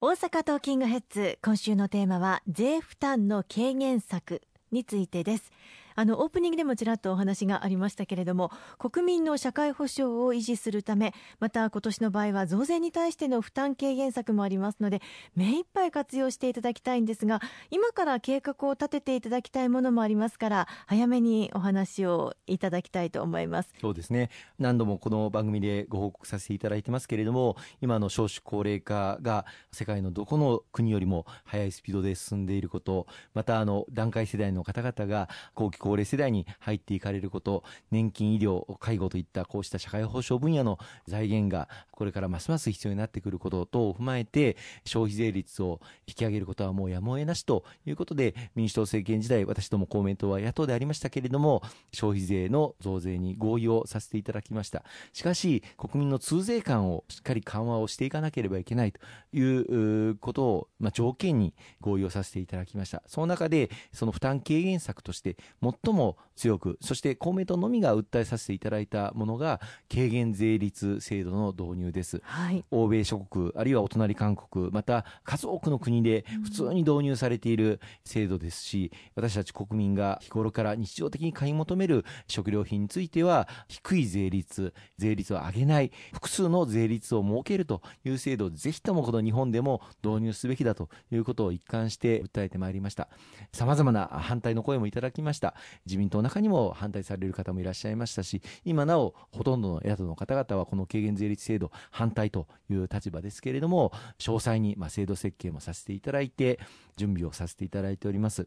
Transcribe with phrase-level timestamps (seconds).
[0.00, 5.50] 大阪トーキングヘッズ今週のテーマは税負担の軽減策についてです。
[5.98, 15.02] あのオープニングでもちらっとお話がありましたけれども国民の社会保障を維持するためまた今年の場合は増税に対しての負担軽減策もありますので
[15.34, 17.40] 目いっぱい活用していただきたいんですが
[17.72, 23.74] 今から計画を立てていただきたいものもありますから早めにお話をいただきたいと思います。
[23.80, 24.30] そうですね。
[24.60, 54.84] 何度もこの番組でご報告させていただいてますけれども今の少子高齢化が世界のどこの国よりも速いスピードで進んでいることまたあの団塊世代の方々が後期高高齢世代に入っていかれること年金医療介護といったこうした社会保障分野の財源がこれからますます必要になってくること等を踏まえて消費税率を引き上げることはもうやむを得なしということで民主党政権時代私ども公明党は野党でありましたけれども消費税の増税に合意をさせていただきました。
[55.14, 59.00] しかし国民の通税感をしっかり緩和をしていかなければいけないと
[59.34, 63.02] いうことを、まあ、条件に合意をさせていただきました。
[63.06, 69.60] その中でその負担軽減策として最も強くそして公明党のみが訴えさせていただいたものが
[69.92, 93.08] 軽減税率制度の導入です、はい、欧米諸国あるいはお隣韓国また数多くの国で普通に導入されている制度ですし、私たち国民が日頃から日常的に買い求める食料品については低い税率税率を上げない複数の税率を設けるという制度をぜひともこの日本でも導入すべきだということを一貫して訴えてまいりました。
[93.52, 95.54] さまざまな反対の声もいただきました
[95.86, 106.58] 自民党の中にも反対される方もいらっしゃいましたし今なおほとんどの野党の方々はこの軽減税率制度反対という立場ですけれども詳細にま制度設計もさせていただいて
[106.96, 108.46] 準備をさせていただいております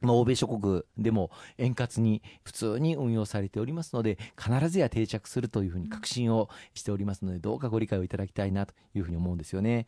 [0.00, 9.86] まあ、欧米諸国でも円滑に普通に運用されておりますので必ずや定着するというふうに確信をしておりますのでどうかご理解をいただきたいなというふうに思うんですよね。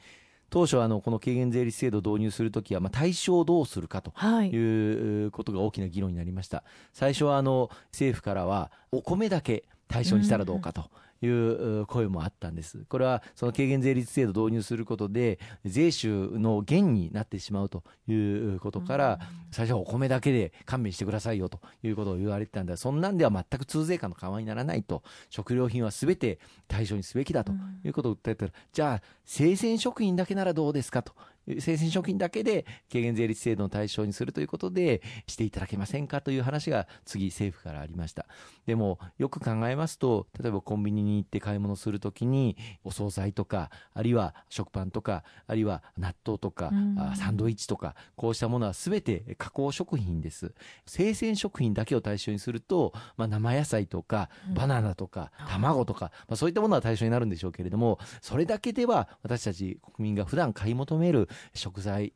[0.53, 5.25] 当初あのこの軽減税率制度を導入するときは、まあ、対象をどうするかとい。
[5.27, 10.90] うことが大きな議論になりました、最初はあの政府からはお米だけ対象にしたらどうかと
[11.22, 12.84] いう声もあったんです。
[12.88, 22.77] これはその軽減税率制度を導入することで税収の減になってしまうということから、最初はお米だけで勘弁してくださいよということを言われてたんだ。
[22.77, 25.02] そんなんでは全く通税感の緩和にならないと。
[25.30, 26.38] 食料品はすべて
[26.68, 27.52] 対象にすべきだと
[27.84, 31.12] いうことを訴えたら、じゃあ生鮮食品だけならどうですかと
[31.47, 38.27] 生鮮食品だけで軽減税率制度の対象にするということでしていただけませんかという話が次政府からありました。
[38.67, 46.73] でもよく考えますと例えばコンビニに行って買い物するときにお惣菜とかあるいは食パンとかあるいは納豆とか、
[47.17, 50.52] サンドイッチとかこうしたものは全て加工食品です。
[50.86, 62.13] 生鮮食品だけを対象にすると、まあ、生野菜とかバナナとか卵とか、まあ、そういったものは対象になるんでしょうけれどもそれだけでは私たち国民が普段買い求める食材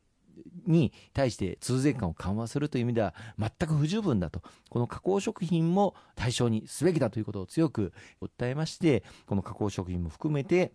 [0.67, 4.43] に対して通税感を緩和するという意味では全く不十分だと。
[4.69, 10.73] この加工食品も対象にすべきだということを強く訴えましてこの加工食品も含めて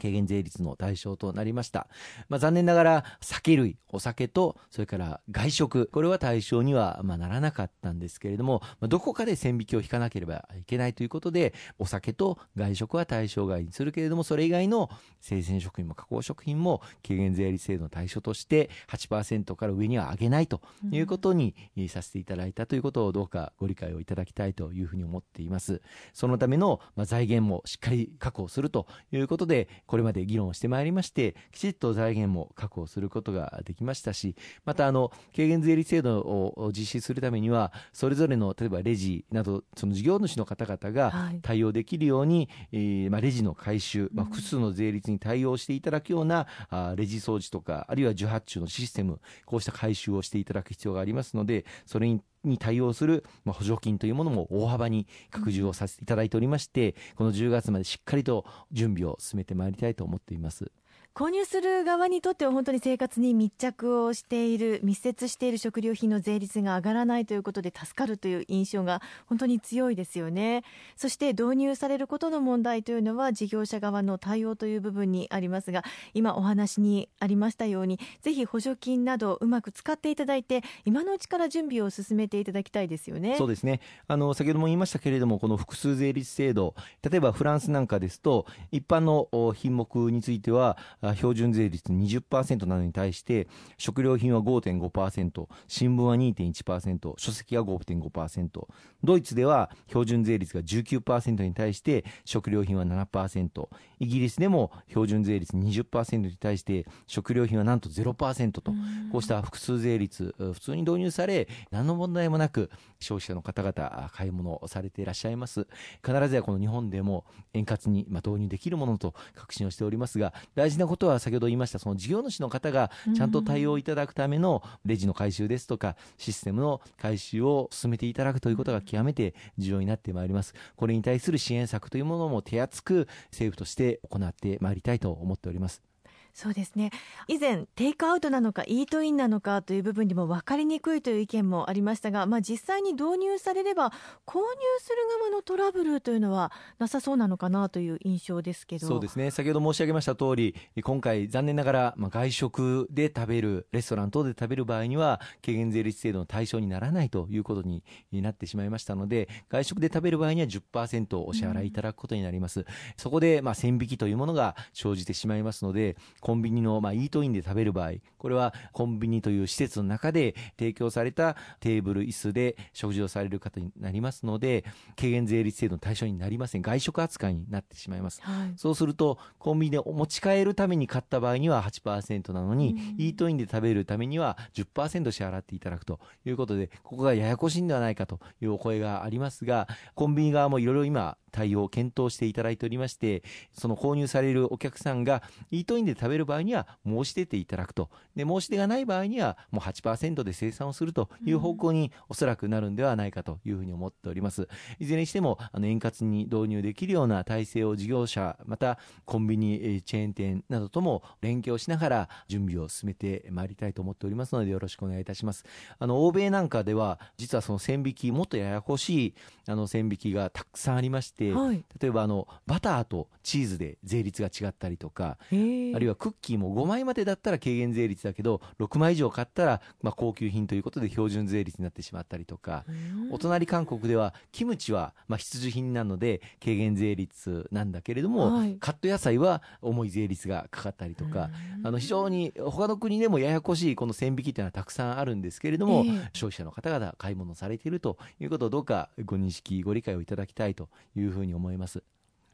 [0.00, 1.88] 軽減税率の対象となりました。
[2.28, 20.60] まあ、残念ながら酒類、お酒とそれから外食、これは対象にはまならなかったんですけれども、まあ、どこかで線引きを引かなければいけないということで、お酒と外食は対象外にするけれども、それ以外の生鮮食品も加工食品も軽減税率制度の対象として8%から上には上げないと
[20.90, 21.54] いうことに
[21.88, 25.80] させていただいたということをどうかご理解をいただきたいというふうに思っています。
[26.12, 60.70] そのための財源もしっかり確保するということで、これまで議論をしてまいりましてきちっと財源も確保することができましたしまたあの軽減税率制度を実施するためにはそれぞれの例えばレジなどその事業主の方々が対応できるように、はい、えー、まあ、レジの回収、まあ、複数の税率に対応していただくような、うん、あレジ掃除とかあるいは受発注のシステムこうした回収をしていただく必要がありますのでそれにに対応する、ま、補助金というものも大幅に拡充をさせていただいておりまして、この10月までしっかりと準備を進めてまいりたいと思っています。
[61.14, 70.64] 購入する側にとっては本当に生活に密着をしている密接している食料品の税率が上がらないということで助かるという印象が本当に強いですよね
[70.96, 75.84] そして導入されることの問題というのは事業者側の対応という部分にありますが
[76.14, 83.36] 今お話にありましたようにぜひ補助金などうまく使っていただいて今のうちから準備を進めていただきたいですよね。
[83.36, 83.80] そうですね。
[84.08, 86.74] あの先ほども言いましたけれどもこの複数税率制度
[87.08, 90.78] 例えばフランスなんかですと一般の品目については
[91.16, 98.66] 標準税率20%なのに対して食料品は5.5%新聞は2.1%書籍は5.5%
[99.04, 103.68] ドイツでは標準税率が19%に対して食料品は7%
[104.00, 108.72] イギリスでも標準税率20%に対して食料品はなんと0%と。
[109.10, 112.70] こうした複数税率普通に導入され何の問題もなく
[113.00, 115.66] 消費者の方々買い物をされていらっしゃいます。
[116.04, 130.54] 必ずやこの日本でも円滑に導入できるものと確信をしておりますが大事なことは先ほど言いましたその事業主の方がちゃんと対応いただくためのレジの回収ですとかシステムの回収を進めていただくということが極めて重要になってまいります。
[130.76, 135.91] これに対する支援策というものも手厚く政府として行ってまいりたいと思っております
[136.32, 136.90] そうですね。
[137.28, 143.90] 以前テイクアウトなのかイートインなのかという部分にも分かりにくいという意見もありましたが、まあ、実際に導入されれば
[144.26, 144.44] 購入
[144.80, 148.86] する側のトラブルというのはなさそうなのかなという印象ですけど。
[148.86, 149.30] そうですね。
[149.30, 157.82] 先ほど申し上げました通り今回残念ながら、まあ、外食で食べるレストラン等で食べる場合には軽減税率制度の対象にならないということに
[158.12, 174.64] なってしまいましたので外食で食べる場合には10%お支払いいただくことになります、うん、そこで、まあ、線引きというものが生じてしまいますのでコンビニの、まあ、イートインで食べる場合、これはコンビニという施設の中で提供されたテーブル、椅子で食事をされる方になりますので、
[174.96, 176.62] 軽減税率制度の対象になりません。
[176.62, 178.22] 外食扱いになってしまいます。
[178.22, 197.90] はい、そうすると、コンビニで持ち帰るために買った場合には8%なのに、うん、イートインで食べるためには10%支払っていただくということで、ここがややこしいんではないかというお声がありますが、コンビニ側もいろいろ今、対応を検討していただいておりまして、その購入されるお客さんがイートインで食べる場合には申し出ていただくと。
[198.14, 204.48] で、申し出がない場合にはもう8%で生産をするという方向におそらくなるんではないかというふうに思っております。
[204.78, 215.44] いずれにしても、あの、円滑に導入できるような体制を事業者、またコンビニチェーン店などとも連携をしながら準備を進めてまいりたいと思っておりますのでよろしくお願いいたします。
[215.78, 219.14] あの、欧米なんかでは実はその線引き、もっとややこしい
[219.46, 232.64] あの線引きがたくさんありましてて、はい、例えばあのバターとチーズで税率が違ったりとか、あるいはクッキーも5枚までだったら軽減税率だけど6枚以上買ったらまあ高級品ということで標準税率になってしまったりとか、
[233.10, 241.30] お隣韓国ではキムチはまあ必需品なので軽減税率なんだけれども、はい、カット野菜は重い税率がかかったりとか、
[241.62, 251.82] あの非常に他の国でもややこしいこの線引きというのはたくさんあるんですけれども、消費者の方々買い物されているということをどうかご認識ご理解をいただきたいというふうに思います。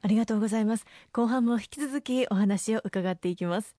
[0.00, 3.75] ありがとうございます後半も引き続きお話を伺っていきます